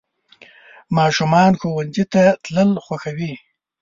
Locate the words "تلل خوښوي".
2.43-3.33